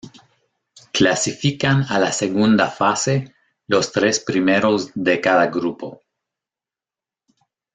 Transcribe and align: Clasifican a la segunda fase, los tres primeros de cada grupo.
Clasifican 0.99 1.83
a 1.91 1.99
la 1.99 2.11
segunda 2.11 2.67
fase, 2.71 3.35
los 3.67 3.91
tres 3.91 4.19
primeros 4.19 4.89
de 4.95 5.21
cada 5.21 5.45
grupo. 5.45 6.01